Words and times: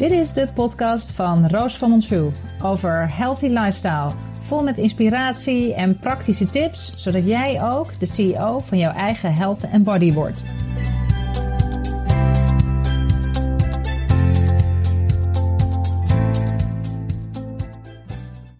Dit 0.00 0.10
is 0.10 0.32
de 0.32 0.48
podcast 0.54 1.12
van 1.12 1.48
Roos 1.48 1.76
van 1.76 1.90
Monsou 1.90 2.32
over 2.62 3.14
healthy 3.16 3.46
lifestyle. 3.46 4.12
Vol 4.40 4.62
met 4.62 4.78
inspiratie 4.78 5.74
en 5.74 5.98
praktische 5.98 6.46
tips, 6.46 6.92
zodat 6.96 7.26
jij 7.26 7.62
ook 7.62 7.98
de 7.98 8.06
CEO 8.06 8.58
van 8.58 8.78
jouw 8.78 8.92
eigen 8.92 9.34
health 9.34 9.62
en 9.62 9.82
body 9.82 10.12
wordt. 10.12 10.42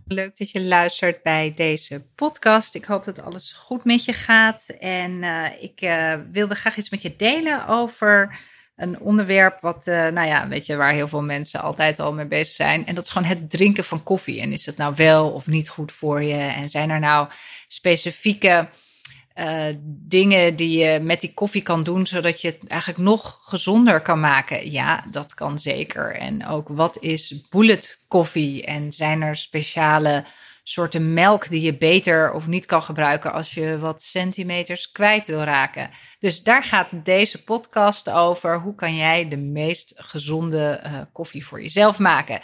Leuk 0.07 0.38
dat 0.38 0.50
je 0.50 0.62
luistert 0.62 1.22
bij 1.22 1.52
deze 1.57 2.04
podcast. 2.14 2.75
Ik 2.75 2.84
hoop 2.84 3.04
dat 3.04 3.22
alles 3.22 3.52
goed 3.52 3.84
met 3.84 4.04
je 4.04 4.12
gaat. 4.12 4.66
En 4.80 5.11
uh, 5.11 5.62
ik 5.62 5.82
uh, 5.82 6.15
wilde 6.32 6.54
graag 6.54 6.77
iets 6.77 6.91
met 6.91 7.02
je 7.02 7.16
delen 7.16 7.66
over 7.66 8.38
een 8.80 9.01
onderwerp 9.01 9.61
wat, 9.61 9.87
uh, 9.87 9.95
nou 9.95 10.27
ja, 10.27 10.48
weet 10.48 10.66
je, 10.66 10.77
waar 10.77 10.93
heel 10.93 11.09
veel 11.09 11.23
mensen 11.23 11.61
altijd 11.61 11.98
al 11.98 12.12
mee 12.12 12.27
bezig 12.27 12.55
zijn. 12.55 12.87
En 12.87 12.95
dat 12.95 13.05
is 13.05 13.11
gewoon 13.11 13.29
het 13.29 13.51
drinken 13.51 13.84
van 13.84 14.02
koffie. 14.02 14.41
En 14.41 14.52
is 14.52 14.66
het 14.66 14.77
nou 14.77 14.95
wel 14.97 15.30
of 15.30 15.47
niet 15.47 15.69
goed 15.69 15.93
voor 15.93 16.23
je? 16.23 16.34
En 16.34 16.69
zijn 16.69 16.91
er 16.91 17.01
nou 17.01 17.29
specifieke 17.69 18.69
uh, 19.35 19.65
dingen 19.85 20.57
die 20.57 20.79
je 20.79 21.01
met 21.01 21.21
die 21.21 21.35
koffie 21.35 21.62
kan 21.62 21.83
doen, 21.83 22.07
zodat 22.07 22.41
je 22.41 22.48
het 22.48 22.69
eigenlijk 22.69 23.01
nog 23.01 23.38
gezonder 23.43 24.01
kan 24.01 24.21
maken? 24.21 24.71
Ja, 24.71 25.05
dat 25.10 25.35
kan 25.35 25.59
zeker. 25.59 26.16
En 26.16 26.47
ook 26.47 26.69
wat 26.69 26.99
is 27.01 27.35
bullet 27.49 27.99
koffie? 28.09 28.65
En 28.65 28.93
zijn 28.93 29.23
er 29.23 29.37
speciale 29.37 30.24
soorten 30.62 31.14
melk 31.14 31.48
die 31.48 31.60
je 31.60 31.77
beter 31.77 32.32
of 32.32 32.46
niet 32.46 32.66
kan 32.66 32.82
gebruiken 32.82 33.32
als 33.32 33.55
je 33.55 33.78
wat 33.78 34.02
centimeters 34.02 34.92
kwijt 34.92 35.27
wil 35.27 35.42
raken. 35.42 35.91
Dus 36.18 36.42
daar 36.42 36.64
gaat 36.64 37.05
deze 37.05 37.45
podcast 37.45 38.10
over. 38.10 38.60
Hoe 38.60 38.74
kan 38.74 38.96
jij 38.96 39.29
de 39.29 39.37
meest 39.37 39.93
gezonde 39.96 40.80
uh, 40.85 41.01
koffie 41.12 41.46
voor 41.46 41.62
jezelf 41.62 41.98
maken? 41.98 42.40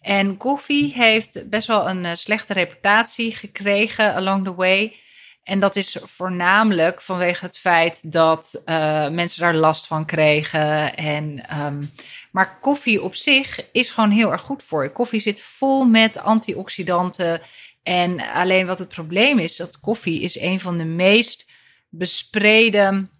En 0.00 0.36
koffie 0.36 0.92
heeft 0.92 1.48
best 1.48 1.66
wel 1.66 1.88
een 1.88 2.04
uh, 2.04 2.10
slechte 2.14 2.52
reputatie 2.52 3.34
gekregen 3.36 4.14
along 4.14 4.44
the 4.44 4.54
way. 4.54 4.96
En 5.42 5.60
dat 5.60 5.76
is 5.76 5.98
voornamelijk 6.02 7.02
vanwege 7.02 7.44
het 7.44 7.58
feit 7.58 8.12
dat 8.12 8.62
uh, 8.66 9.08
mensen 9.08 9.40
daar 9.40 9.54
last 9.54 9.86
van 9.86 10.06
kregen. 10.06 10.96
En, 10.96 11.56
um, 11.60 11.90
maar 12.32 12.58
koffie 12.60 13.02
op 13.02 13.14
zich 13.14 13.70
is 13.72 13.90
gewoon 13.90 14.10
heel 14.10 14.32
erg 14.32 14.42
goed 14.42 14.62
voor 14.62 14.82
je. 14.82 14.92
Koffie 14.92 15.20
zit 15.20 15.42
vol 15.42 15.84
met 15.84 16.16
antioxidanten 16.16 17.40
en 17.82 18.20
alleen 18.20 18.66
wat 18.66 18.78
het 18.78 18.88
probleem 18.88 19.38
is, 19.38 19.56
dat 19.56 19.80
koffie 19.80 20.20
is 20.20 20.38
een 20.38 20.60
van 20.60 20.78
de 20.78 20.84
meest 20.84 21.50
bespreden 21.88 23.10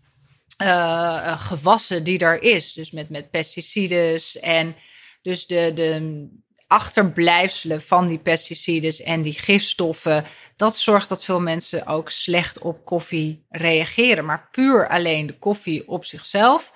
uh, 0.62 1.40
gewassen 1.40 2.04
die 2.04 2.18
er 2.18 2.42
is. 2.42 2.72
Dus 2.72 2.90
met, 2.90 3.08
met 3.08 3.30
pesticides 3.30 4.38
en 4.38 4.76
dus 5.22 5.46
de, 5.46 5.72
de 5.74 6.28
achterblijfselen 6.70 7.82
van 7.82 8.08
die 8.08 8.18
pesticides 8.18 9.02
en 9.02 9.22
die 9.22 9.32
gifstoffen, 9.32 10.24
dat 10.56 10.76
zorgt 10.76 11.08
dat 11.08 11.24
veel 11.24 11.40
mensen 11.40 11.86
ook 11.86 12.10
slecht 12.10 12.58
op 12.58 12.84
koffie 12.84 13.44
reageren. 13.48 14.24
Maar 14.24 14.48
puur 14.50 14.88
alleen 14.88 15.26
de 15.26 15.38
koffie 15.38 15.88
op 15.88 16.04
zichzelf 16.04 16.72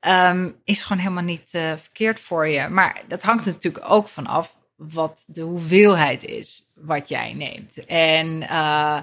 um, 0.00 0.60
is 0.64 0.82
gewoon 0.82 1.02
helemaal 1.02 1.22
niet 1.22 1.50
uh, 1.54 1.72
verkeerd 1.76 2.20
voor 2.20 2.48
je. 2.48 2.68
Maar 2.68 3.02
dat 3.08 3.22
hangt 3.22 3.44
natuurlijk 3.44 3.90
ook 3.90 4.08
vanaf 4.08 4.56
wat 4.76 5.24
de 5.26 5.42
hoeveelheid 5.42 6.24
is 6.24 6.62
wat 6.74 7.08
jij 7.08 7.32
neemt. 7.32 7.84
En 7.86 8.42
uh, 8.42 8.98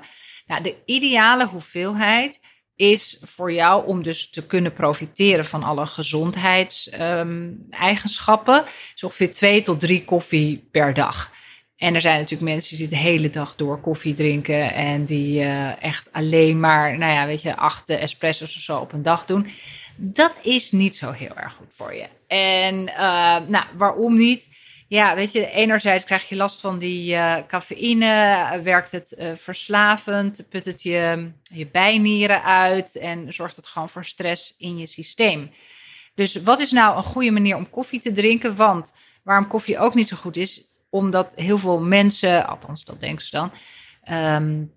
nou, 0.45 0.61
de 0.61 0.75
ideale 0.85 1.47
hoeveelheid 1.47 2.39
is 2.75 3.17
voor 3.21 3.53
jou 3.53 3.87
om 3.87 4.03
dus 4.03 4.29
te 4.29 4.45
kunnen 4.45 4.73
profiteren 4.73 5.45
van 5.45 5.63
alle 5.63 5.85
gezondheidseigenschappen. 5.85 8.57
Um, 8.57 8.63
is 8.95 9.03
ongeveer 9.03 9.31
twee 9.31 9.61
tot 9.61 9.79
drie 9.79 10.03
koffie 10.03 10.67
per 10.71 10.93
dag. 10.93 11.31
En 11.75 11.95
er 11.95 12.01
zijn 12.01 12.19
natuurlijk 12.19 12.51
mensen 12.51 12.77
die 12.77 12.87
de 12.87 12.97
hele 12.97 13.29
dag 13.29 13.55
door 13.55 13.81
koffie 13.81 14.13
drinken 14.13 14.73
en 14.73 15.05
die 15.05 15.41
uh, 15.41 15.83
echt 15.83 16.09
alleen 16.11 16.59
maar, 16.59 16.97
nou 16.97 17.13
ja, 17.13 17.25
weet 17.25 17.41
je, 17.41 17.55
acht 17.55 17.89
espresso's 17.89 18.55
of 18.55 18.61
zo 18.61 18.79
op 18.79 18.93
een 18.93 19.01
dag 19.01 19.25
doen. 19.25 19.47
Dat 19.95 20.39
is 20.41 20.71
niet 20.71 20.95
zo 20.95 21.11
heel 21.11 21.35
erg 21.35 21.53
goed 21.53 21.73
voor 21.75 21.95
je. 21.95 22.07
En 22.27 22.87
uh, 22.87 23.37
nou, 23.47 23.65
waarom 23.77 24.17
niet? 24.17 24.47
Ja, 24.87 25.15
weet 25.15 25.31
je, 25.31 25.51
enerzijds 25.51 26.03
krijg 26.03 26.29
je 26.29 26.35
last 26.35 26.61
van 26.61 26.79
die 26.79 27.13
uh, 27.13 27.37
cafeïne, 27.47 28.61
werkt 28.63 28.91
het 28.91 29.15
uh, 29.17 29.31
verslavend, 29.35 30.49
put 30.49 30.65
het 30.65 30.81
je, 30.81 31.31
je 31.41 31.67
bijnieren 31.67 32.43
uit 32.43 32.95
en 32.95 33.33
zorgt 33.33 33.55
het 33.55 33.67
gewoon 33.67 33.89
voor 33.89 34.05
stress 34.05 34.53
in 34.57 34.77
je 34.77 34.85
systeem. 34.85 35.51
Dus 36.15 36.35
wat 36.35 36.59
is 36.59 36.71
nou 36.71 36.97
een 36.97 37.03
goede 37.03 37.31
manier 37.31 37.55
om 37.55 37.69
koffie 37.69 37.99
te 37.99 38.11
drinken? 38.11 38.55
Want 38.55 38.93
waarom 39.23 39.47
koffie 39.47 39.77
ook 39.77 39.93
niet 39.93 40.07
zo 40.07 40.17
goed 40.17 40.37
is, 40.37 40.63
omdat 40.89 41.33
heel 41.35 41.57
veel 41.57 41.79
mensen, 41.79 42.47
althans 42.47 42.83
dat 42.83 42.99
denken 42.99 43.25
ze 43.25 43.31
dan, 43.31 43.51
um, 44.35 44.73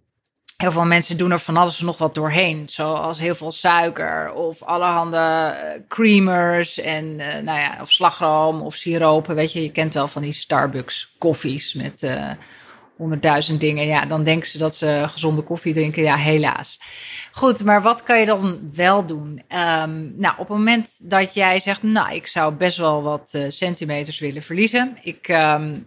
Heel 0.62 0.72
veel 0.72 0.84
mensen 0.84 1.16
doen 1.16 1.30
er 1.30 1.38
van 1.38 1.56
alles 1.56 1.80
nog 1.80 1.98
wat 1.98 2.14
doorheen. 2.14 2.68
Zoals 2.68 3.18
heel 3.18 3.34
veel 3.34 3.52
suiker 3.52 4.32
of 4.32 4.62
allerhande 4.62 5.16
uh, 5.16 5.82
creamers 5.88 6.78
en 6.78 7.04
uh, 7.04 7.26
nou 7.34 7.60
ja, 7.60 7.78
of 7.80 7.92
slagroom 7.92 8.62
of 8.62 8.74
siropen. 8.74 9.34
Weet 9.34 9.52
je, 9.52 9.62
je 9.62 9.72
kent 9.72 9.94
wel 9.94 10.08
van 10.08 10.22
die 10.22 10.32
Starbucks 10.32 11.14
koffies 11.18 11.74
met 11.74 12.02
uh, 12.02 12.30
honderdduizend 12.96 13.60
dingen. 13.60 13.86
Ja, 13.86 14.04
dan 14.06 14.22
denken 14.22 14.48
ze 14.48 14.58
dat 14.58 14.74
ze 14.74 15.04
gezonde 15.08 15.42
koffie 15.42 15.74
drinken. 15.74 16.02
Ja, 16.02 16.16
helaas. 16.16 16.80
Goed, 17.32 17.64
maar 17.64 17.82
wat 17.82 18.02
kan 18.02 18.20
je 18.20 18.26
dan 18.26 18.70
wel 18.74 19.06
doen? 19.06 19.42
Um, 19.48 20.14
nou, 20.16 20.32
op 20.38 20.48
het 20.48 20.56
moment 20.56 21.10
dat 21.10 21.34
jij 21.34 21.60
zegt, 21.60 21.82
nou, 21.82 22.14
ik 22.14 22.26
zou 22.26 22.54
best 22.54 22.76
wel 22.76 23.02
wat 23.02 23.38
centimeters 23.48 24.18
willen 24.18 24.42
verliezen. 24.42 24.96
Ik 25.02 25.28
um, 25.28 25.86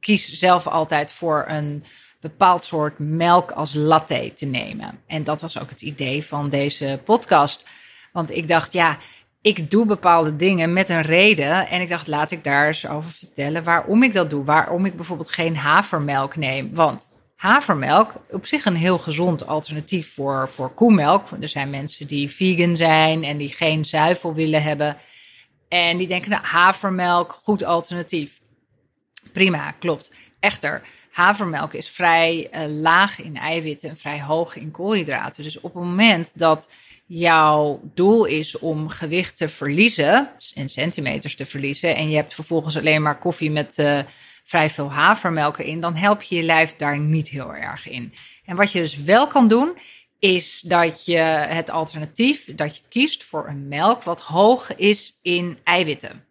kies 0.00 0.32
zelf 0.32 0.66
altijd 0.66 1.12
voor 1.12 1.44
een 1.48 1.84
bepaald 2.20 2.64
soort 2.64 2.98
melk 2.98 3.50
als 3.50 3.74
latte 3.74 4.32
te 4.34 4.46
nemen. 4.46 5.00
En 5.06 5.24
dat 5.24 5.40
was 5.40 5.58
ook 5.58 5.70
het 5.70 5.82
idee 5.82 6.24
van 6.24 6.48
deze 6.48 7.00
podcast. 7.04 7.68
Want 8.12 8.30
ik 8.30 8.48
dacht, 8.48 8.72
ja, 8.72 8.98
ik 9.42 9.70
doe 9.70 9.86
bepaalde 9.86 10.36
dingen 10.36 10.72
met 10.72 10.88
een 10.88 11.02
reden. 11.02 11.68
En 11.68 11.80
ik 11.80 11.88
dacht, 11.88 12.08
laat 12.08 12.30
ik 12.30 12.44
daar 12.44 12.66
eens 12.66 12.86
over 12.86 13.10
vertellen 13.10 13.64
waarom 13.64 14.02
ik 14.02 14.12
dat 14.12 14.30
doe. 14.30 14.44
Waarom 14.44 14.84
ik 14.84 14.96
bijvoorbeeld 14.96 15.30
geen 15.30 15.56
havermelk 15.56 16.36
neem. 16.36 16.74
Want 16.74 17.10
havermelk, 17.36 18.12
op 18.30 18.46
zich 18.46 18.64
een 18.64 18.76
heel 18.76 18.98
gezond 18.98 19.46
alternatief 19.46 20.14
voor, 20.14 20.48
voor 20.48 20.74
koemelk. 20.74 21.30
Er 21.40 21.48
zijn 21.48 21.70
mensen 21.70 22.06
die 22.06 22.30
vegan 22.30 22.76
zijn 22.76 23.24
en 23.24 23.36
die 23.36 23.48
geen 23.48 23.84
zuivel 23.84 24.34
willen 24.34 24.62
hebben. 24.62 24.96
En 25.68 25.98
die 25.98 26.06
denken, 26.06 26.30
nou, 26.30 26.44
havermelk, 26.44 27.32
goed 27.32 27.64
alternatief. 27.64 28.40
Prima, 29.32 29.70
klopt. 29.78 30.12
Echter, 30.40 30.82
havermelk 31.10 31.74
is 31.74 31.88
vrij 31.88 32.48
uh, 32.54 32.80
laag 32.80 33.20
in 33.20 33.36
eiwitten 33.36 33.88
en 33.88 33.96
vrij 33.96 34.20
hoog 34.20 34.56
in 34.56 34.70
koolhydraten. 34.70 35.42
Dus 35.42 35.60
op 35.60 35.74
het 35.74 35.82
moment 35.82 36.32
dat 36.34 36.68
jouw 37.06 37.80
doel 37.94 38.24
is 38.24 38.58
om 38.58 38.88
gewicht 38.88 39.36
te 39.36 39.48
verliezen, 39.48 40.30
en 40.54 40.68
centimeters 40.68 41.36
te 41.36 41.46
verliezen, 41.46 41.96
en 41.96 42.10
je 42.10 42.16
hebt 42.16 42.34
vervolgens 42.34 42.76
alleen 42.76 43.02
maar 43.02 43.18
koffie 43.18 43.50
met 43.50 43.78
uh, 43.78 44.00
vrij 44.44 44.70
veel 44.70 44.92
havermelk 44.92 45.58
erin, 45.58 45.80
dan 45.80 45.96
help 45.96 46.22
je 46.22 46.36
je 46.36 46.42
lijf 46.42 46.76
daar 46.76 46.98
niet 46.98 47.28
heel 47.28 47.54
erg 47.54 47.88
in. 47.88 48.12
En 48.44 48.56
wat 48.56 48.72
je 48.72 48.80
dus 48.80 48.96
wel 48.96 49.26
kan 49.26 49.48
doen, 49.48 49.78
is 50.18 50.60
dat 50.60 51.04
je 51.04 51.18
het 51.48 51.70
alternatief, 51.70 52.54
dat 52.54 52.76
je 52.76 52.82
kiest 52.88 53.24
voor 53.24 53.48
een 53.48 53.68
melk 53.68 54.02
wat 54.02 54.20
hoog 54.20 54.76
is 54.76 55.18
in 55.22 55.58
eiwitten. 55.64 56.24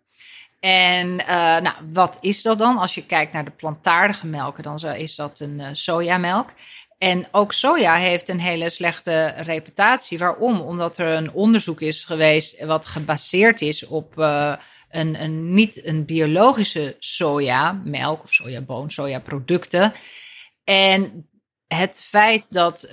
En 0.59 1.09
uh, 1.09 1.28
nou, 1.59 1.75
wat 1.92 2.18
is 2.22 2.42
dat 2.42 2.58
dan? 2.58 2.78
Als 2.78 2.96
je 2.96 3.06
kijkt 3.06 3.34
naar 3.34 3.46
de 3.46 3.52
plantaardige 3.52 4.28
melken, 4.28 4.64
dan 4.64 4.80
is 4.96 5.16
dat 5.16 5.40
een 5.40 5.59
uh, 5.59 5.68
sojamelk. 5.72 6.50
En 6.97 7.28
ook 7.31 7.53
soja 7.53 7.96
heeft 7.96 8.30
een 8.30 8.40
hele 8.40 8.69
slechte 8.69 9.28
reputatie. 9.28 10.18
Waarom? 10.18 10.62
Omdat 10.62 10.98
er 10.98 11.07
een 11.07 11.31
onderzoek 11.31 11.81
is 11.81 12.04
geweest 12.04 12.66
wat 12.66 12.86
gebaseerd 12.86 13.62
is 13.62 13.86
op 13.86 14.18
uh, 14.18 14.56
een, 14.89 15.24
een, 15.24 15.54
niet 15.54 15.86
een 15.86 16.06
biologische 16.06 16.95
sojamelk 17.00 18.24
of 18.24 18.33
sojaboon, 18.33 18.92
sojaproducten. 18.92 19.94
En 20.63 21.30
het 21.75 22.01
feit 22.06 22.54
dat 22.54 22.86
uh, 22.86 22.92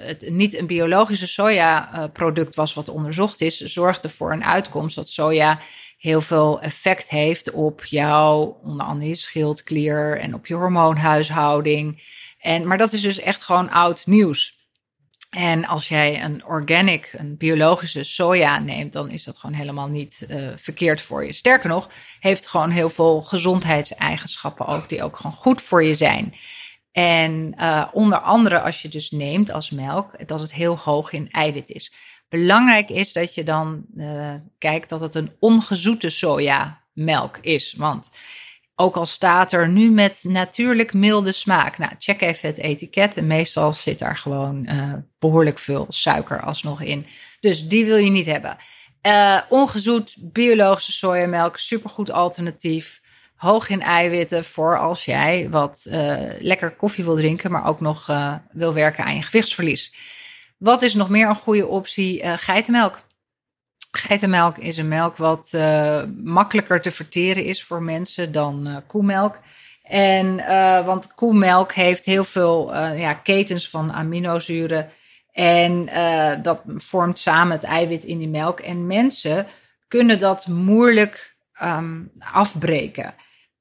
het 0.00 0.24
niet 0.28 0.56
een 0.56 0.66
biologische 0.66 1.28
sojaproduct 1.28 2.54
was 2.54 2.74
wat 2.74 2.88
onderzocht 2.88 3.40
is, 3.40 3.58
zorgde 3.60 4.08
voor 4.08 4.32
een 4.32 4.44
uitkomst 4.44 4.96
dat 4.96 5.08
soja 5.08 5.58
heel 5.98 6.20
veel 6.20 6.60
effect 6.60 7.08
heeft 7.08 7.50
op 7.50 7.84
jouw, 7.84 8.58
onder 8.62 8.86
andere 8.86 9.08
je 9.08 9.14
schildklier 9.14 10.18
en 10.18 10.34
op 10.34 10.46
je 10.46 10.54
hormoonhuishouding. 10.54 12.02
En, 12.38 12.66
maar 12.66 12.78
dat 12.78 12.92
is 12.92 13.00
dus 13.00 13.18
echt 13.18 13.42
gewoon 13.42 13.70
oud 13.70 14.06
nieuws. 14.06 14.58
En 15.30 15.66
als 15.66 15.88
jij 15.88 16.22
een 16.22 16.44
organic, 16.44 17.12
een 17.16 17.36
biologische 17.36 18.04
soja 18.04 18.58
neemt, 18.58 18.92
dan 18.92 19.10
is 19.10 19.24
dat 19.24 19.38
gewoon 19.38 19.56
helemaal 19.56 19.88
niet 19.88 20.26
uh, 20.28 20.48
verkeerd 20.56 21.00
voor 21.00 21.26
je. 21.26 21.32
Sterker 21.32 21.68
nog, 21.68 21.88
heeft 22.20 22.46
gewoon 22.46 22.70
heel 22.70 22.90
veel 22.90 23.22
gezondheidseigenschappen 23.22 24.66
ook, 24.66 24.88
die 24.88 25.02
ook 25.02 25.16
gewoon 25.16 25.36
goed 25.36 25.62
voor 25.62 25.84
je 25.84 25.94
zijn. 25.94 26.34
En 26.92 27.54
uh, 27.58 27.86
onder 27.92 28.18
andere 28.18 28.60
als 28.60 28.82
je 28.82 28.88
dus 28.88 29.10
neemt 29.10 29.52
als 29.52 29.70
melk, 29.70 30.28
dat 30.28 30.40
het 30.40 30.54
heel 30.54 30.76
hoog 30.76 31.12
in 31.12 31.30
eiwit 31.30 31.70
is. 31.70 31.92
Belangrijk 32.28 32.88
is 32.88 33.12
dat 33.12 33.34
je 33.34 33.44
dan 33.44 33.84
uh, 33.96 34.34
kijkt 34.58 34.88
dat 34.88 35.00
het 35.00 35.14
een 35.14 35.32
ongezoete 35.38 36.10
sojamelk 36.10 36.78
melk 36.92 37.38
is. 37.38 37.74
Want 37.76 38.08
ook 38.74 38.96
al 38.96 39.06
staat 39.06 39.52
er 39.52 39.68
nu 39.68 39.90
met 39.90 40.20
natuurlijk 40.22 40.92
milde 40.92 41.32
smaak. 41.32 41.78
Nou, 41.78 41.92
check 41.98 42.20
even 42.20 42.48
het 42.48 42.58
etiket. 42.58 43.16
En 43.16 43.26
meestal 43.26 43.72
zit 43.72 43.98
daar 43.98 44.16
gewoon 44.16 44.66
uh, 44.70 44.94
behoorlijk 45.18 45.58
veel 45.58 45.86
suiker 45.88 46.40
alsnog 46.42 46.80
in. 46.80 47.06
Dus 47.40 47.68
die 47.68 47.84
wil 47.84 47.96
je 47.96 48.10
niet 48.10 48.26
hebben. 48.26 48.56
Ongezoet 49.48 50.16
biologische 50.18 50.92
sojamelk, 50.92 51.58
supergoed 51.58 52.10
alternatief. 52.10 53.00
Hoog 53.40 53.68
in 53.68 53.82
eiwitten 53.82 54.44
voor 54.44 54.78
als 54.78 55.04
jij 55.04 55.48
wat 55.50 55.86
uh, 55.88 56.18
lekker 56.38 56.70
koffie 56.70 57.04
wil 57.04 57.16
drinken, 57.16 57.50
maar 57.50 57.66
ook 57.66 57.80
nog 57.80 58.10
wil 58.52 58.74
werken 58.74 59.04
aan 59.04 59.16
je 59.16 59.22
gewichtsverlies. 59.22 59.94
Wat 60.58 60.82
is 60.82 60.94
nog 60.94 61.08
meer 61.08 61.28
een 61.28 61.34
goede 61.34 61.66
optie? 61.66 62.36
geitenmelk. 62.38 63.00
Geitenmelk 63.90 64.58
is 64.58 64.76
een 64.76 64.88
melk 64.88 65.16
wat 65.16 65.56
makkelijker 66.24 66.80
te 66.80 66.90
verteren 66.90 67.44
is 67.44 67.64
voor 67.64 67.82
mensen 67.82 68.32
dan 68.32 68.82
koemelk. 68.86 69.38
En 69.82 70.36
want 70.84 71.14
koemelk 71.14 71.72
heeft 71.72 72.04
heel 72.04 72.24
veel 72.24 72.74
ja, 72.76 73.14
ketens 73.14 73.68
van 73.68 73.92
aminozuren. 73.92 74.88
En 75.32 75.88
dat 76.42 76.62
vormt 76.66 77.18
samen 77.18 77.52
het 77.52 77.64
eiwit 77.64 78.04
in 78.04 78.18
die 78.18 78.28
melk. 78.28 78.60
En 78.60 78.86
mensen 78.86 79.46
kunnen 79.88 80.18
dat 80.18 80.46
moeilijk 80.46 81.36
um, 81.62 82.10
afbreken. 82.32 83.14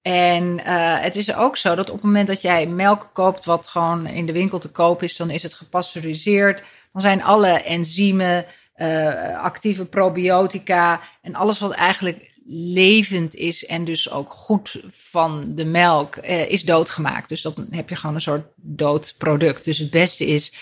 En 0.10 0.60
het 1.02 1.16
is 1.16 1.34
ook 1.34 1.58
zo 1.58 1.76
dat 1.76 1.90
op 1.90 1.96
het 1.96 2.04
moment 2.04 2.28
dat 2.28 2.42
jij 2.42 2.68
melk 2.68 3.10
koopt, 3.14 3.46
wat 3.46 3.68
gewoon 3.68 4.08
in 4.08 4.26
de 4.26 4.32
winkel 4.32 4.60
te 4.60 4.68
koop 4.68 5.04
is, 5.04 5.18
dan 5.18 5.30
is 5.30 5.44
het 5.44 5.54
gepasteuriseerd. 5.54 6.64
Dan 6.94 7.02
zijn 7.02 7.24
alle 7.24 7.48
enzymen, 7.48 8.46
uh, 8.78 9.42
actieve 9.42 9.86
probiotica 9.86 11.02
en 11.22 11.36
alles 11.36 11.60
wat 11.60 11.72
eigenlijk 11.72 12.32
levend 12.52 13.36
is 13.36 13.66
en 13.66 13.86
dus 13.86 14.12
ook 14.12 14.32
goed 14.32 14.82
van 14.92 15.56
de 15.56 15.66
melk 15.66 16.18
uh, 16.18 16.50
is 16.50 16.64
doodgemaakt. 16.64 17.30
Dus 17.30 17.42
dan 17.42 17.68
heb 17.70 17.90
je 17.90 17.96
gewoon 17.96 18.16
een 18.16 18.22
soort 18.22 18.46
dood 18.56 19.16
product. 19.18 19.64
Dus 19.64 19.78
het 19.78 19.90
beste 19.90 20.26
is 20.26 20.54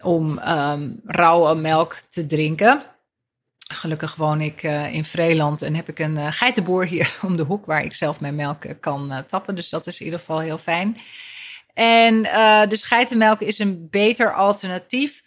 om 0.00 0.38
um, 0.38 1.00
rauwe 1.04 1.54
melk 1.54 1.96
te 2.08 2.26
drinken. 2.26 2.95
Gelukkig 3.72 4.14
woon 4.14 4.40
ik 4.40 4.62
uh, 4.62 4.94
in 4.94 5.04
Vreeland 5.04 5.62
en 5.62 5.74
heb 5.74 5.88
ik 5.88 5.98
een 5.98 6.18
uh, 6.18 6.26
geitenboer 6.30 6.86
hier 6.86 7.16
om 7.26 7.36
de 7.36 7.42
hoek 7.42 7.66
waar 7.66 7.84
ik 7.84 7.94
zelf 7.94 8.20
mijn 8.20 8.34
melk 8.34 8.80
kan 8.80 9.24
tappen. 9.26 9.54
Dus 9.54 9.68
dat 9.68 9.86
is 9.86 9.98
in 9.98 10.04
ieder 10.04 10.20
geval 10.20 10.38
heel 10.38 10.58
fijn. 10.58 10.98
En 11.74 12.22
dus 12.68 12.82
geitenmelk 12.82 13.40
is 13.40 13.58
een 13.58 13.88
beter 13.90 14.34
alternatief 14.34 15.22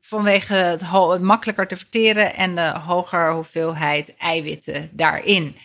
vanwege 0.00 0.54
het, 0.54 0.82
makkelijker 1.20 1.66
te 1.66 1.76
verteren 1.76 2.34
en 2.34 2.54
de 2.54 2.78
hogere 2.78 3.32
hoeveelheid 3.32 4.16
eiwitten 4.16 4.90
daarin. 4.92 5.56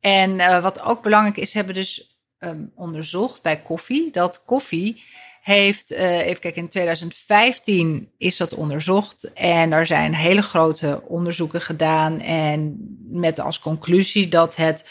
En 0.00 0.62
wat 0.62 0.80
ook 0.80 1.02
belangrijk 1.02 1.36
is, 1.36 1.54
hebben 1.54 1.74
dus 1.74 2.12
um, 2.38 2.72
onderzocht 2.74 3.42
bij 3.42 3.62
koffie, 3.62 4.10
dat 4.10 4.42
koffie 4.44 5.04
heeft, 5.42 5.92
uh, 5.92 6.26
even 6.26 6.40
kijken, 6.40 6.62
in 6.62 6.68
2015 6.68 8.08
is 8.18 8.36
dat 8.36 8.54
onderzocht 8.54 9.32
en 9.32 9.72
er 9.72 9.86
zijn 9.86 10.14
hele 10.14 10.42
grote 10.42 11.02
onderzoeken 11.06 11.60
gedaan 11.60 12.20
en 12.20 12.76
met 13.10 13.40
als 13.40 13.58
conclusie 13.58 14.28
dat 14.28 14.56
het 14.56 14.84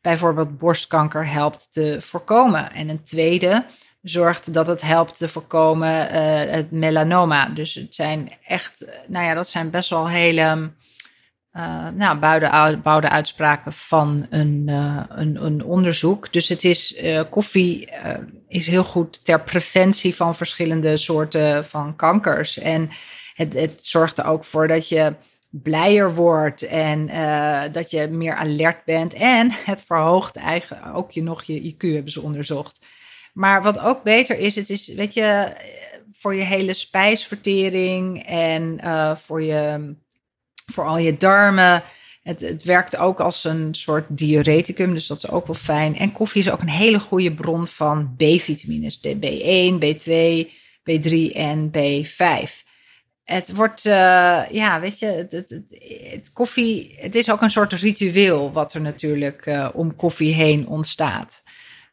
bijvoorbeeld 0.00 0.58
borstkanker 0.58 1.28
helpt 1.28 1.72
te 1.72 1.96
voorkomen. 2.00 2.72
En 2.72 2.88
een 2.88 3.02
tweede 3.02 3.64
zorgt 4.02 4.52
dat 4.52 4.66
het 4.66 4.80
helpt 4.80 5.18
te 5.18 5.28
voorkomen 5.28 6.14
uh, 6.14 6.52
het 6.52 6.70
melanoma. 6.70 7.48
Dus 7.48 7.74
het 7.74 7.94
zijn 7.94 8.32
echt, 8.46 8.84
nou 9.06 9.24
ja, 9.24 9.34
dat 9.34 9.48
zijn 9.48 9.70
best 9.70 9.90
wel 9.90 10.08
hele 10.08 10.70
uh, 11.56 11.88
nou, 11.88 12.18
bouwde, 12.82 13.08
uitspraken 13.08 13.72
van 13.72 14.26
een, 14.30 14.62
uh, 14.66 15.02
een, 15.08 15.44
een, 15.44 15.64
onderzoek. 15.64 16.32
Dus 16.32 16.48
het 16.48 16.64
is, 16.64 17.02
koffie 17.30 17.88
is 18.48 18.66
heel 18.66 18.84
goed 18.84 19.24
ter 19.24 19.42
preventie 19.42 20.14
van 20.14 20.34
verschillende 20.34 20.96
soorten 20.96 21.64
van 21.64 21.96
kankers. 21.96 22.58
En 22.58 22.90
het, 23.34 23.52
het 23.52 23.86
zorgt 23.86 24.18
er 24.18 24.24
ook 24.24 24.44
voor 24.44 24.68
dat 24.68 24.88
je 24.88 25.14
blijer 25.50 26.14
wordt 26.14 26.62
en 26.62 27.06
dat 27.72 27.90
je 27.90 28.08
meer 28.08 28.34
alert 28.34 28.84
bent. 28.84 29.12
En 29.12 29.50
het 29.64 29.82
verhoogt 29.82 30.36
eigenlijk 30.36 30.96
ook 30.96 31.10
je 31.10 31.22
nog 31.22 31.42
je 31.42 31.72
IQ, 31.74 31.78
hebben 31.78 32.12
ze 32.12 32.22
onderzocht. 32.22 32.86
Maar 33.32 33.62
wat 33.62 33.78
ook 33.78 34.02
beter 34.02 34.38
is, 34.38 34.54
het 34.54 34.70
is, 34.70 34.88
weet 34.88 35.14
je, 35.14 35.52
voor 36.12 36.34
je 36.34 36.42
hele 36.42 36.74
spijsvertering 36.74 38.26
en 38.26 38.80
voor, 39.18 39.42
je, 39.42 39.94
voor 40.72 40.86
al 40.86 40.98
je 40.98 41.16
darmen. 41.16 41.82
Het, 42.22 42.40
het, 42.40 42.64
werkt 42.64 42.96
ook 42.96 43.20
als 43.20 43.44
een 43.44 43.74
soort 43.74 44.04
diureticum, 44.08 44.94
dus 44.94 45.06
dat 45.06 45.16
is 45.16 45.30
ook 45.30 45.46
wel 45.46 45.56
fijn. 45.56 45.96
En 45.96 46.12
koffie 46.12 46.40
is 46.40 46.50
ook 46.50 46.60
een 46.60 46.68
hele 46.68 47.00
goede 47.00 47.34
bron 47.34 47.66
van 47.66 48.14
B-vitamines, 48.16 48.98
B1, 48.98 49.74
B2, 49.78 50.50
B3 50.90 51.32
en 51.32 51.70
B5. 51.70 52.64
Het 53.24 53.52
wordt, 53.54 53.86
uh, 53.86 53.92
ja, 54.50 54.80
weet 54.80 54.98
je, 54.98 55.26
het, 56.10 56.32
koffie, 56.32 56.94
het 56.96 57.14
is 57.14 57.30
ook 57.30 57.42
een 57.42 57.50
soort 57.50 57.72
ritueel 57.72 58.52
wat 58.52 58.74
er 58.74 58.80
natuurlijk 58.80 59.46
uh, 59.46 59.68
om 59.72 59.96
koffie 59.96 60.34
heen 60.34 60.66
ontstaat. 60.66 61.42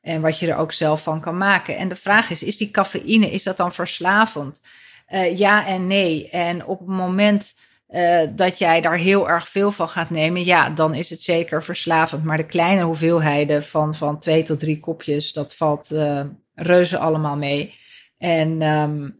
En 0.02 0.22
wat 0.22 0.40
je 0.40 0.48
er 0.48 0.58
ook 0.58 0.74
zelf 0.74 1.04
van 1.04 1.22
kan 1.22 1.38
maken. 1.38 1.78
En 1.78 1.90
de 1.90 1.96
vraag 1.96 2.30
is, 2.30 2.44
is 2.44 2.58
die 2.58 2.72
cafeïne, 2.72 3.32
is 3.32 3.44
dat 3.44 3.58
dan 3.58 3.72
verslavend? 3.72 4.62
Uh, 5.10 5.38
ja 5.38 5.68
en 5.68 5.88
nee. 5.88 6.30
En 6.30 6.66
op 6.66 6.80
het 6.80 6.88
moment 6.88 7.54
uh, 7.92 8.22
dat 8.36 8.58
jij 8.58 8.82
daar 8.82 8.98
heel 8.98 9.30
erg 9.30 9.48
veel 9.48 9.72
van 9.72 9.90
gaat 9.90 10.10
nemen, 10.10 10.46
ja, 10.46 10.70
dan 10.70 10.94
is 10.94 11.10
het 11.10 11.22
zeker 11.22 11.64
verslavend. 11.64 12.24
Maar 12.24 12.38
de 12.38 12.46
kleine 12.46 12.84
hoeveelheden 12.84 13.64
van, 13.64 13.96
van 13.96 14.20
twee 14.20 14.44
tot 14.44 14.60
drie 14.60 14.80
kopjes, 14.80 15.34
dat 15.34 15.56
valt 15.56 15.92
uh, 15.92 16.22
reuze 16.56 16.98
allemaal 16.98 17.36
mee. 17.36 17.80
En 18.18 18.62
um, 18.62 19.18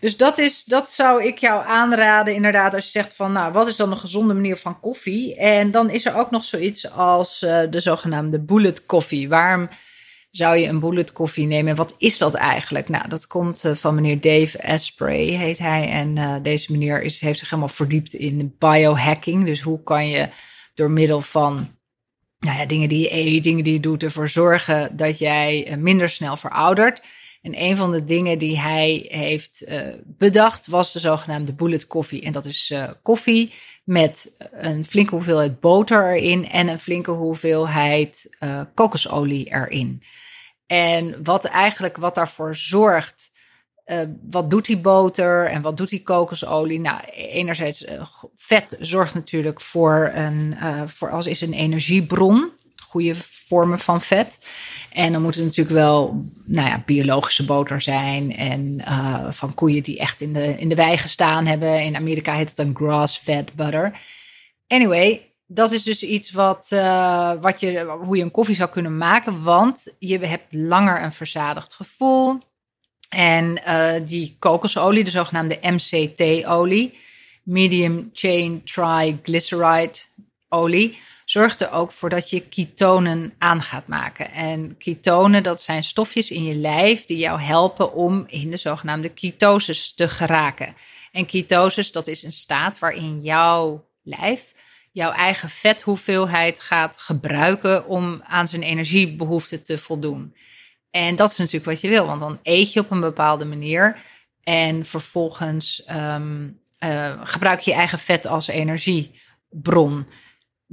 dus 0.00 0.16
dat, 0.16 0.38
is, 0.38 0.64
dat 0.64 0.90
zou 0.90 1.24
ik 1.24 1.38
jou 1.38 1.66
aanraden, 1.66 2.34
inderdaad, 2.34 2.74
als 2.74 2.84
je 2.84 2.90
zegt 2.90 3.16
van, 3.16 3.32
nou, 3.32 3.52
wat 3.52 3.68
is 3.68 3.76
dan 3.76 3.90
een 3.90 3.98
gezonde 3.98 4.34
manier 4.34 4.56
van 4.56 4.80
koffie? 4.80 5.36
En 5.36 5.70
dan 5.70 5.90
is 5.90 6.04
er 6.04 6.14
ook 6.14 6.30
nog 6.30 6.44
zoiets 6.44 6.90
als 6.90 7.38
de 7.70 7.80
zogenaamde 7.80 8.40
bullet 8.40 8.86
koffie. 8.86 9.28
Waarom 9.28 9.68
zou 10.36 10.56
je 10.56 10.66
een 10.66 10.80
bullet 10.80 11.12
koffie 11.12 11.46
nemen. 11.46 11.76
wat 11.76 11.94
is 11.98 12.18
dat 12.18 12.34
eigenlijk? 12.34 12.88
Nou, 12.88 13.08
dat 13.08 13.26
komt 13.26 13.64
uh, 13.64 13.74
van 13.74 13.94
meneer 13.94 14.20
Dave 14.20 14.62
Asprey, 14.62 15.24
heet 15.24 15.58
hij. 15.58 15.88
En 15.88 16.16
uh, 16.16 16.34
deze 16.42 16.72
meneer 16.72 17.02
is, 17.02 17.20
heeft 17.20 17.38
zich 17.38 17.50
helemaal 17.50 17.74
verdiept 17.74 18.14
in 18.14 18.54
biohacking. 18.58 19.46
Dus 19.46 19.60
hoe 19.60 19.82
kan 19.82 20.08
je 20.08 20.28
door 20.74 20.90
middel 20.90 21.20
van 21.20 21.68
nou 22.38 22.58
ja, 22.58 22.66
dingen 22.66 22.88
die 22.88 23.00
je 23.00 23.12
eet, 23.12 23.44
dingen 23.44 23.64
die 23.64 23.72
je 23.72 23.80
doet, 23.80 24.02
ervoor 24.02 24.28
zorgen 24.28 24.96
dat 24.96 25.18
jij 25.18 25.70
uh, 25.70 25.76
minder 25.76 26.08
snel 26.08 26.36
veroudert. 26.36 27.02
En 27.42 27.62
een 27.62 27.76
van 27.76 27.90
de 27.90 28.04
dingen 28.04 28.38
die 28.38 28.58
hij 28.58 29.06
heeft 29.08 29.66
bedacht 30.04 30.66
was 30.66 30.92
de 30.92 31.00
zogenaamde 31.00 31.52
bullet 31.52 31.86
koffie. 31.86 32.22
En 32.22 32.32
dat 32.32 32.44
is 32.44 32.74
koffie 33.02 33.52
met 33.84 34.34
een 34.50 34.84
flinke 34.84 35.14
hoeveelheid 35.14 35.60
boter 35.60 36.16
erin 36.16 36.48
en 36.48 36.68
een 36.68 36.80
flinke 36.80 37.10
hoeveelheid 37.10 38.36
kokosolie 38.74 39.52
erin. 39.52 40.02
En 40.66 41.24
wat 41.24 41.44
eigenlijk 41.44 41.96
wat 41.96 42.14
daarvoor 42.14 42.54
zorgt. 42.54 43.32
Uh, 43.86 44.00
wat 44.30 44.50
doet 44.50 44.64
die 44.64 44.78
boter 44.78 45.46
en 45.50 45.62
wat 45.62 45.76
doet 45.76 45.88
die 45.88 46.02
kokosolie? 46.02 46.80
Nou, 46.80 47.00
enerzijds 47.10 47.86
uh, 47.86 48.02
vet 48.34 48.76
zorgt 48.80 49.14
natuurlijk 49.14 49.60
voor 49.60 50.10
een, 50.14 50.56
voor 50.88 51.10
als 51.10 51.26
is 51.26 51.40
een 51.40 51.52
energiebron, 51.52 52.52
goede 52.94 53.14
vormen 53.46 53.78
van 53.78 54.00
vet. 54.00 54.48
En 54.90 55.12
dan 55.12 55.22
moet 55.22 55.34
het 55.34 55.44
natuurlijk 55.44 55.76
wel, 55.76 56.24
nou 56.44 56.68
ja, 56.68 56.82
biologische 56.86 57.44
boter 57.44 57.82
zijn 57.82 58.36
en 58.36 58.80
van 59.32 59.54
koeien 59.54 59.82
die 59.82 59.98
echt 59.98 60.20
in 60.20 60.32
de 60.32 60.58
in 60.58 60.68
de 60.68 60.74
wei 60.74 60.96
gestaan 60.96 61.46
hebben. 61.46 61.82
In 61.82 61.96
Amerika 61.96 62.34
heet 62.34 62.48
het 62.48 62.58
een 62.58 62.76
grass-fed 62.76 63.54
butter. 63.54 63.92
Anyway, 64.66 65.28
dat 65.46 65.72
is 65.72 65.82
dus 65.82 66.02
iets 66.02 66.30
wat, 66.30 66.66
uh, 66.70 67.32
wat 67.40 67.60
je, 67.60 67.96
hoe 68.02 68.16
je 68.16 68.22
een 68.22 68.30
koffie 68.30 68.54
zou 68.54 68.70
kunnen 68.70 68.96
maken. 68.96 69.42
Want 69.42 69.94
je 69.98 70.18
hebt 70.18 70.52
langer 70.52 71.02
een 71.02 71.12
verzadigd 71.12 71.74
gevoel. 71.74 72.38
En 73.08 73.60
uh, 73.66 74.06
die 74.06 74.36
kokosolie, 74.38 75.04
de 75.04 75.10
zogenaamde 75.10 75.58
MCT-olie, 75.60 76.98
medium 77.42 78.10
chain 78.12 78.62
triglyceride 78.64 79.98
olie, 80.48 80.98
zorgt 81.34 81.60
er 81.60 81.70
ook 81.70 81.92
voor 81.92 82.08
dat 82.08 82.30
je 82.30 82.40
ketonen 82.40 83.34
aan 83.38 83.62
gaat 83.62 83.86
maken. 83.86 84.32
En 84.32 84.76
ketonen, 84.78 85.42
dat 85.42 85.62
zijn 85.62 85.84
stofjes 85.84 86.30
in 86.30 86.44
je 86.44 86.54
lijf 86.54 87.04
die 87.04 87.18
jou 87.18 87.40
helpen 87.40 87.92
om 87.92 88.24
in 88.26 88.50
de 88.50 88.56
zogenaamde 88.56 89.08
ketosis 89.08 89.94
te 89.94 90.08
geraken. 90.08 90.74
En 91.12 91.26
ketosis, 91.26 91.92
dat 91.92 92.06
is 92.06 92.22
een 92.22 92.32
staat 92.32 92.78
waarin 92.78 93.22
jouw 93.22 93.84
lijf 94.02 94.54
jouw 94.92 95.10
eigen 95.10 95.50
vethoeveelheid 95.50 96.60
gaat 96.60 96.98
gebruiken 96.98 97.86
om 97.86 98.22
aan 98.26 98.48
zijn 98.48 98.62
energiebehoeften 98.62 99.62
te 99.62 99.78
voldoen. 99.78 100.34
En 100.90 101.16
dat 101.16 101.30
is 101.30 101.38
natuurlijk 101.38 101.64
wat 101.64 101.80
je 101.80 101.88
wil, 101.88 102.06
want 102.06 102.20
dan 102.20 102.38
eet 102.42 102.72
je 102.72 102.80
op 102.80 102.90
een 102.90 103.00
bepaalde 103.00 103.44
manier 103.44 104.02
en 104.42 104.84
vervolgens 104.84 105.84
um, 105.90 106.60
uh, 106.84 107.20
gebruik 107.22 107.60
je 107.60 107.70
je 107.70 107.76
eigen 107.76 107.98
vet 107.98 108.26
als 108.26 108.46
energiebron. 108.46 110.06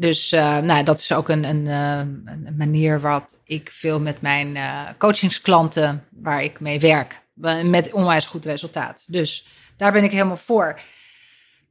Dus 0.02 0.34
uh, 0.34 0.58
nou, 0.58 0.84
dat 0.84 1.00
is 1.00 1.14
ook 1.14 1.30
een, 1.30 1.44
een, 1.44 1.66
uh, 1.66 1.98
een, 2.34 2.56
manier 2.58 3.02
wat 3.02 3.38
ik 3.44 3.70
veel 3.72 4.00
met 4.00 4.22
mijn 4.22 4.56
uh, 4.56 4.90
coachingsklanten, 4.98 6.08
waar 6.10 6.44
ik 6.44 6.60
mee 6.60 6.80
werk, 6.80 7.22
met 7.64 7.92
onwijs 7.92 8.28
goed 8.28 8.46
resultaat. 8.46 9.06
Dus 9.08 9.48
daar 9.78 9.92
ben 9.92 10.04
ik 10.04 10.12
helemaal 10.12 10.38
voor. 10.38 10.80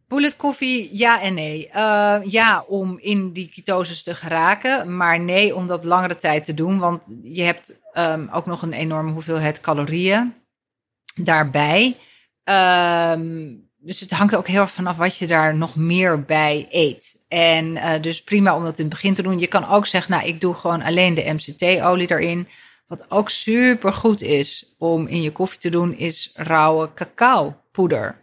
Bullet 0.08 0.36
koffie, 0.36 0.88
ja 0.92 1.20
en 1.20 1.34
nee. 1.34 1.68
ja, 2.30 2.64
om 2.68 2.98
in 2.98 3.32
die 3.32 3.50
ketosis 3.54 4.02
te 4.02 4.14
geraken, 4.14 4.96
maar 4.96 5.20
nee 5.20 5.54
om 5.54 5.66
dat 5.66 5.84
langere 5.84 6.16
tijd 6.16 6.44
te 6.44 6.54
doen, 6.54 6.78
want 6.78 7.02
je 7.22 7.42
hebt 7.42 7.78
um, 7.94 8.28
ook 8.32 8.46
nog 8.46 8.62
een 8.62 8.72
enorme 8.72 9.12
hoeveelheid 9.12 9.60
calorieën 9.60 10.34
daarbij. 11.14 11.96
Um, 12.44 13.69
dus 13.82 14.00
het 14.00 14.10
hangt 14.10 14.36
ook 14.36 14.48
heel 14.48 14.60
erg 14.60 14.70
vanaf 14.70 14.96
wat 14.96 15.16
je 15.16 15.26
daar 15.26 15.56
nog 15.56 15.76
meer 15.76 16.24
bij 16.24 16.66
eet. 16.70 17.22
En 17.28 17.76
uh, 17.76 18.00
dus 18.00 18.22
prima 18.22 18.56
om 18.56 18.64
dat 18.64 18.78
in 18.78 18.84
het 18.84 18.94
begin 18.94 19.14
te 19.14 19.22
doen. 19.22 19.38
Je 19.38 19.46
kan 19.46 19.68
ook 19.68 19.86
zeggen, 19.86 20.12
nou, 20.12 20.26
ik 20.26 20.40
doe 20.40 20.54
gewoon 20.54 20.82
alleen 20.82 21.14
de 21.14 21.32
MCT-olie 21.32 22.10
erin. 22.10 22.48
Wat 22.86 23.10
ook 23.10 23.30
super 23.30 23.92
goed 23.92 24.22
is 24.22 24.74
om 24.78 25.06
in 25.06 25.22
je 25.22 25.32
koffie 25.32 25.58
te 25.58 25.70
doen, 25.70 25.96
is 25.96 26.30
rauwe 26.34 26.94
cacao-poeder. 26.94 28.20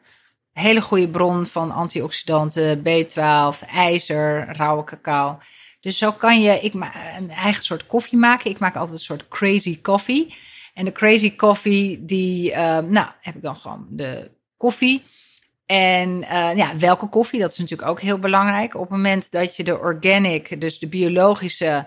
Hele 0.53 0.81
goede 0.81 1.09
bron 1.09 1.45
van 1.45 1.71
antioxidanten, 1.71 2.79
B12, 2.79 3.67
ijzer, 3.67 4.55
rauwe 4.55 4.83
cacao. 4.83 5.37
Dus 5.79 5.97
zo 5.97 6.11
kan 6.11 6.41
je 6.41 6.59
ik 6.61 6.73
een 6.73 7.29
eigen 7.29 7.63
soort 7.63 7.85
koffie 7.85 8.17
maken. 8.17 8.51
Ik 8.51 8.59
maak 8.59 8.75
altijd 8.75 8.97
een 8.97 9.03
soort 9.03 9.27
crazy 9.27 9.81
coffee. 9.81 10.35
En 10.73 10.85
de 10.85 10.91
crazy 10.91 11.35
coffee, 11.35 12.05
die, 12.05 12.51
uh, 12.51 12.77
nou, 12.77 13.07
heb 13.21 13.35
ik 13.35 13.41
dan 13.41 13.55
gewoon 13.55 13.87
de 13.89 14.31
koffie 14.57 15.03
en 15.67 16.09
uh, 16.09 16.55
ja, 16.55 16.77
welke 16.77 17.07
koffie, 17.07 17.39
dat 17.39 17.51
is 17.51 17.57
natuurlijk 17.57 17.89
ook 17.89 18.01
heel 18.01 18.19
belangrijk. 18.19 18.75
Op 18.75 18.81
het 18.81 18.89
moment 18.89 19.31
dat 19.31 19.55
je 19.55 19.63
de 19.63 19.79
organic, 19.79 20.61
dus 20.61 20.79
de 20.79 20.87
biologische 20.87 21.85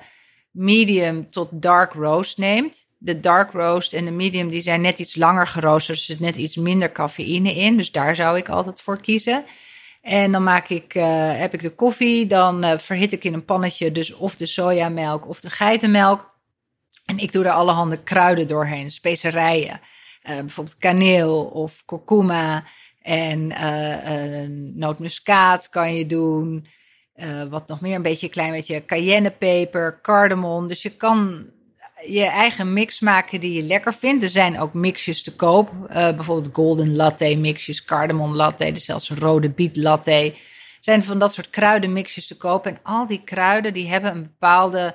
medium 0.51 1.31
tot 1.31 1.49
dark 1.53 1.93
roast 1.93 2.39
neemt. 2.39 2.89
De 2.99 3.21
dark 3.21 3.53
roast 3.53 3.93
en 3.93 4.05
de 4.05 4.11
medium 4.11 4.49
die 4.51 4.61
zijn 4.61 4.81
net 4.81 4.99
iets 4.99 5.17
langer 5.17 5.47
geroosterd, 5.47 5.99
dus 5.99 6.09
er 6.09 6.15
zit 6.15 6.25
net 6.25 6.37
iets 6.37 6.57
minder 6.57 6.93
cafeïne 6.93 7.55
in. 7.55 7.77
Dus 7.77 7.93
daar 7.93 8.17
zou 8.17 8.37
ik 8.37 8.49
altijd 8.49 8.81
voor 8.81 9.01
kiezen. 9.01 9.45
En 10.03 10.33
dan 10.33 10.43
maak 10.43 10.69
ik, 10.69 10.95
uh, 10.95 11.39
heb 11.39 11.55
ik 11.55 11.61
de 11.61 11.75
koffie, 11.75 12.27
dan 12.27 12.65
uh, 12.65 12.79
verhit 12.79 13.13
ik 13.13 13.25
in 13.25 13.35
een 13.35 13.45
pannetje 13.45 13.93
dus 13.93 14.15
of 14.15 14.37
de 14.37 14.47
sojamelk 14.47 15.29
of 15.29 15.41
de 15.41 15.51
geitenmelk. 15.51 16.31
En 17.05 17.19
ik 17.19 17.33
doe 17.33 17.45
er 17.45 17.51
allerhande 17.51 18.03
kruiden 18.03 18.47
doorheen, 18.47 18.91
specerijen. 18.91 19.81
bijvoorbeeld 20.23 20.79
kaneel 20.79 21.43
of 21.45 21.83
kurkuma. 21.87 22.65
En 23.11 23.51
uh, 23.51 24.75
nootmuskaat 24.75 25.69
kan 25.69 25.95
je 25.95 26.07
doen. 26.07 26.67
Uh, 27.17 27.43
wat 27.45 27.69
nog 27.69 27.81
meer, 27.81 27.95
een 27.95 28.03
beetje 28.03 28.29
klein 28.29 28.53
beetje 28.53 28.85
cayennepeper, 28.85 30.01
cardamom. 30.03 30.69
Dus 30.69 30.83
je 30.83 30.91
kan 30.91 31.47
je 32.07 32.25
eigen 32.25 32.73
mix 32.73 33.01
maken 33.01 33.41
die 33.41 33.53
je 33.53 33.63
lekker 33.63 33.95
vindt. 33.95 34.23
Er 34.23 34.29
zijn 34.29 34.61
ook 34.61 34.75
mixjes 34.75 35.23
te 35.23 35.35
koop. 35.35 35.71
Uh, 35.73 35.87
bijvoorbeeld 35.89 36.55
golden 36.55 36.97
latte 36.97 37.37
mixjes, 37.37 37.85
cardamom 37.85 38.35
latte, 38.35 38.73
dus 38.73 38.85
zelfs 38.85 39.11
rode 39.11 39.51
biet 39.51 39.77
latte. 39.77 40.13
Er 40.13 40.35
zijn 40.81 41.05
van 41.05 41.19
dat 41.19 41.35
soort 41.35 41.51
kruidenmixjes 41.51 42.27
te 42.27 42.37
koop. 42.37 42.67
En 42.67 42.79
al 42.83 43.07
die 43.07 43.23
kruiden 43.25 43.73
die 43.73 43.89
hebben 43.89 44.11
een 44.11 44.23
bepaalde 44.23 44.95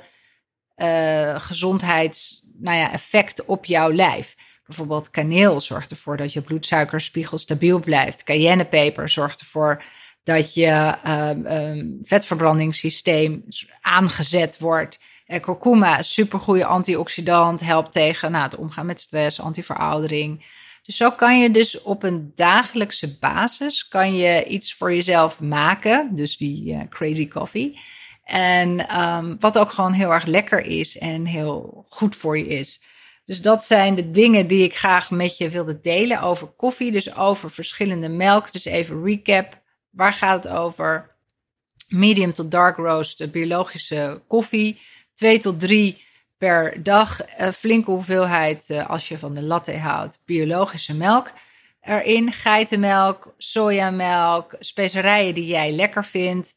gezondheids 1.38 2.43
nou 2.57 2.77
ja, 2.77 2.91
effect 2.91 3.45
op 3.45 3.65
jouw 3.65 3.91
lijf. 3.91 4.36
Bijvoorbeeld 4.65 5.10
kaneel 5.10 5.62
zorgt 5.62 5.91
ervoor 5.91 6.17
dat 6.17 6.34
je 6.34 6.41
bloedsuikerspiegel 6.41 7.38
stabiel 7.38 7.79
blijft. 7.79 8.24
Cayennepeper 8.24 9.10
zorgt 9.10 9.39
ervoor 9.39 9.84
dat 10.24 10.53
je 10.53 10.95
um, 11.07 12.00
vetverbrandingssysteem 12.03 13.43
aangezet 13.81 14.60
wordt. 14.60 15.00
En 15.25 15.41
kurkuma, 15.41 16.01
supergoeie 16.01 16.65
antioxidant, 16.65 17.60
helpt 17.60 17.91
tegen 17.91 18.31
nou, 18.31 18.43
het 18.43 18.55
omgaan 18.55 18.86
met 18.86 19.01
stress, 19.01 19.41
antiveroudering. 19.41 20.45
Dus 20.84 20.98
zo 20.98 21.12
kan 21.12 21.39
je 21.39 21.51
dus 21.51 21.81
op 21.81 22.03
een 22.03 22.31
dagelijkse 22.36 23.17
basis 23.17 23.88
kan 23.88 24.15
je 24.15 24.45
iets 24.45 24.74
voor 24.74 24.93
jezelf 24.93 25.39
maken. 25.39 26.15
Dus 26.15 26.38
die 26.38 26.74
uh, 26.74 26.79
crazy 26.89 27.27
coffee. 27.27 27.79
En 28.24 29.00
um, 29.00 29.36
wat 29.39 29.57
ook 29.57 29.72
gewoon 29.72 29.93
heel 29.93 30.12
erg 30.12 30.25
lekker 30.25 30.65
is 30.65 30.98
en 30.98 31.25
heel 31.25 31.86
goed 31.89 32.15
voor 32.15 32.38
je 32.38 32.48
is. 32.48 32.81
Dus 33.25 33.41
dat 33.41 33.65
zijn 33.65 33.96
de 33.96 34.12
dingen 34.12 34.48
die 34.48 34.63
ik 34.63 34.75
graag 34.75 35.12
met 35.12 35.38
je 35.38 35.50
wilde 35.50 35.79
delen 35.79 36.22
over 36.22 36.48
koffie. 36.48 36.91
Dus 36.91 37.15
over 37.15 37.51
verschillende 37.51 38.10
melk. 38.10 38.51
Dus 38.51 38.65
even 38.65 39.03
recap. 39.03 39.62
Waar 39.89 40.13
gaat 40.13 40.44
het 40.44 40.53
over? 40.53 41.15
Medium 41.88 42.34
tot 42.34 42.51
dark 42.51 42.77
roast, 42.77 43.32
biologische 43.32 44.22
koffie. 44.27 44.79
Twee 45.13 45.39
tot 45.39 45.60
drie 45.60 46.03
per 46.38 46.84
dag. 46.84 47.20
Een 47.38 47.53
flinke 47.53 47.91
hoeveelheid, 47.91 48.70
eh, 48.70 48.89
als 48.89 49.08
je 49.08 49.17
van 49.17 49.34
de 49.34 49.41
latte 49.41 49.77
houdt, 49.77 50.20
biologische 50.25 50.96
melk 50.96 51.32
erin. 51.82 52.32
Geitenmelk, 52.32 53.34
sojamelk, 53.38 54.55
specerijen 54.60 55.34
die 55.34 55.46
jij 55.46 55.72
lekker 55.72 56.05
vindt. 56.05 56.55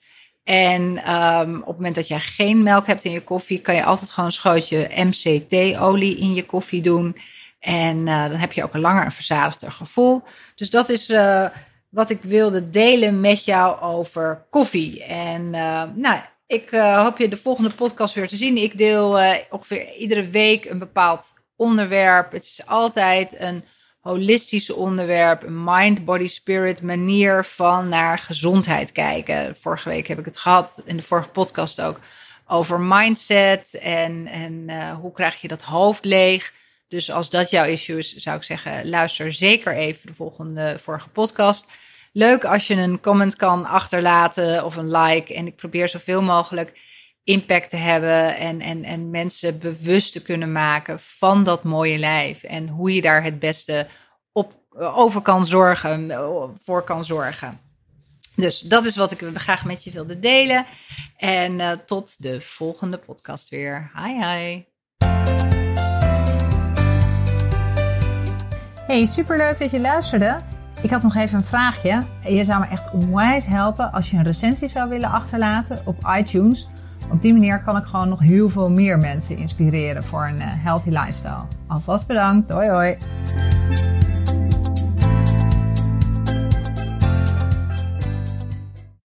En 0.49 1.15
um, 1.15 1.61
op 1.61 1.67
het 1.67 1.77
moment 1.77 1.95
dat 1.95 2.09
jij 2.09 2.21
geen 2.21 2.63
melk 2.63 2.87
hebt 2.87 3.05
in 3.05 3.11
je 3.11 3.25
koffie, 3.25 3.61
kan 3.61 3.75
je 3.75 3.85
altijd 3.85 4.11
gewoon 4.11 4.25
een 4.25 4.33
schootje 4.35 4.91
MCT-olie 4.95 6.19
in 6.19 6.35
je 6.35 6.47
koffie 6.47 6.83
doen. 6.83 7.17
En 7.59 7.97
uh, 7.97 8.29
dan 8.29 8.37
heb 8.37 8.53
je 8.53 8.63
ook 8.63 8.75
een 8.75 8.81
langer 8.81 9.05
en 9.05 9.13
verzadigder 9.13 9.73
gevoel. 9.73 10.23
Dus 10.55 10.71
dat 10.71 10.89
is 10.89 11.11
uh, 11.11 11.47
wat 11.89 12.11
ik 12.11 12.23
wilde 12.23 12.71
delen 12.71 13.21
met 13.21 13.45
jou 13.45 13.81
over 13.81 14.47
koffie. 14.51 15.05
En 15.05 15.43
uh, 15.43 15.83
nou, 15.95 16.21
ik 16.47 16.71
hoop 16.71 17.19
je 17.19 17.29
de 17.29 17.37
volgende 17.37 17.71
podcast 17.71 18.15
weer 18.15 18.29
te 18.29 18.37
zien. 18.37 18.57
Ik 18.57 18.79
deel 18.79 19.21
ongeveer 19.51 19.95
iedere 19.95 20.29
week 20.29 20.65
een 20.65 20.79
bepaald 20.79 21.35
onderwerp. 21.57 22.33
Het 22.33 22.45
is 22.45 22.67
altijd 22.67 23.41
een 23.41 23.65
holistische 24.01 24.75
onderwerp, 24.75 25.45
mind, 25.49 26.05
body, 26.05 26.27
spirit 26.27 26.83
manier 26.83 27.45
van 27.45 27.89
naar 27.89 28.19
gezondheid 28.19 28.93
kijken. 28.93 29.57
Vorige 29.57 29.89
week 29.89 30.09
heb 30.09 30.19
ik 30.19 30.25
het 30.25 30.39
gehad, 30.39 30.83
in 30.85 30.97
de 30.97 31.03
vorige 31.03 31.29
podcast 31.29 31.81
ook, 31.81 32.01
over 32.47 32.81
mindset 32.81 33.79
en, 33.83 34.27
en 34.27 34.53
uh, 34.53 34.95
hoe 34.95 35.13
krijg 35.13 35.41
je 35.41 35.49
dat 35.49 35.63
hoofd 35.63 36.05
leeg. 36.05 36.53
Dus 36.89 37.11
als 37.11 37.31
dat 37.31 37.51
jouw 37.51 37.65
issue 37.65 37.99
is, 37.99 38.15
zou 38.15 38.37
ik 38.37 38.43
zeggen, 38.43 38.89
luister 38.89 39.33
zeker 39.33 39.77
even 39.77 40.07
de 40.07 40.15
volgende 40.15 40.79
vorige 40.83 41.09
podcast. 41.09 41.67
Leuk 42.13 42.45
als 42.45 42.67
je 42.67 42.75
een 42.75 43.01
comment 43.01 43.37
kan 43.37 43.67
achterlaten 43.67 44.65
of 44.65 44.77
een 44.77 44.91
like. 44.91 45.35
En 45.35 45.47
ik 45.47 45.57
probeer 45.57 45.89
zoveel 45.89 46.23
mogelijk 46.23 46.81
impact 47.29 47.71
te 47.71 47.77
hebben 47.77 48.37
en, 48.37 48.61
en, 48.61 48.85
en 48.85 49.11
mensen 49.11 49.59
bewust 49.59 50.13
te 50.13 50.23
kunnen 50.23 50.53
maken 50.53 51.01
van 51.01 51.45
dat 51.45 51.65
mooie 51.65 51.99
lijf. 51.99 52.43
En 52.43 52.69
hoe 52.69 52.95
je 52.95 53.01
daar 53.01 53.23
het 53.23 53.39
beste 53.39 53.87
op, 54.33 54.53
over 54.79 55.21
kan 55.21 55.47
zorgen, 55.47 56.13
voor 56.65 56.83
kan 56.83 57.05
zorgen. 57.05 57.61
Dus 58.37 58.61
dat 58.61 58.85
is 58.85 58.97
wat 58.97 59.11
ik 59.11 59.31
graag 59.35 59.65
met 59.65 59.85
je 59.85 59.91
wilde 59.91 60.19
delen. 60.19 60.67
En 61.17 61.59
uh, 61.59 61.71
tot 61.71 62.23
de 62.23 62.41
volgende 62.41 62.99
podcast 62.99 63.49
weer. 63.49 63.91
Hi 63.95 64.13
hi. 64.13 64.65
Hey, 68.87 69.05
superleuk 69.05 69.59
dat 69.59 69.71
je 69.71 69.81
luisterde. 69.81 70.43
Ik 70.83 70.91
had 70.91 71.03
nog 71.03 71.15
even 71.15 71.39
een 71.39 71.45
vraagje. 71.45 72.05
Je 72.25 72.45
zou 72.45 72.61
me 72.61 72.67
echt 72.67 72.93
onwijs 72.93 73.47
helpen 73.47 73.93
als 73.93 74.11
je 74.11 74.17
een 74.17 74.25
recensie 74.25 74.69
zou 74.69 74.89
willen 74.89 75.11
achterlaten 75.11 75.83
op 75.85 75.97
iTunes 76.19 76.69
op 77.11 77.23
die 77.23 77.33
manier 77.33 77.61
kan 77.61 77.77
ik 77.77 77.85
gewoon 77.85 78.09
nog 78.09 78.21
heel 78.21 78.49
veel 78.51 78.71
meer 78.71 78.99
mensen 78.99 79.37
inspireren 79.37 80.05
voor 80.05 80.27
een 80.27 80.41
eh, 80.41 80.49
healthy 80.51 80.89
lifestyle. 80.89 81.45
Alvast 81.67 82.07
bedankt. 82.07 82.51
Hoi 82.51 82.69
hoi. 82.69 82.97